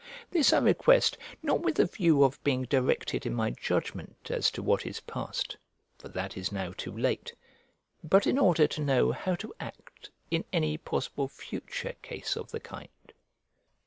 [0.31, 4.63] This I request, not with a view of being directed in my judgment as to
[4.63, 5.57] what is passed
[5.99, 7.35] (for that is now too late),
[8.03, 12.59] but in order to know how to act in any possible future case of the
[12.59, 13.13] kind.